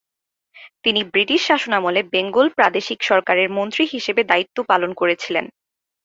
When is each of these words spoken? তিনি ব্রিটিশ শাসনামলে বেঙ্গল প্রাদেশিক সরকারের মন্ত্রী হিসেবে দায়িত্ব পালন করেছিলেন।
তিনি 0.83 1.01
ব্রিটিশ 1.11 1.41
শাসনামলে 1.49 2.01
বেঙ্গল 2.13 2.47
প্রাদেশিক 2.57 2.99
সরকারের 3.03 3.47
মন্ত্রী 3.57 3.83
হিসেবে 3.93 4.21
দায়িত্ব 4.23 4.57
পালন 4.71 4.91
করেছিলেন। 4.93 5.45